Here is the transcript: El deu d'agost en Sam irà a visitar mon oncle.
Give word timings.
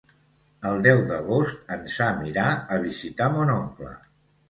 El 0.69 0.81
deu 0.87 1.01
d'agost 1.11 1.71
en 1.77 1.85
Sam 1.99 2.25
irà 2.33 2.49
a 2.79 2.83
visitar 2.89 3.33
mon 3.39 3.57
oncle. 3.63 3.97